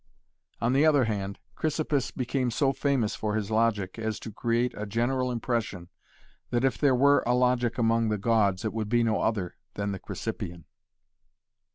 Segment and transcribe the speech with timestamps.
[0.59, 4.87] On the other hand Chrysippus became so famous for his logic as to create a
[4.87, 5.89] general impression
[6.49, 9.91] that if there were a logic among the gods it would be no other than
[9.91, 10.65] the Chrysippean.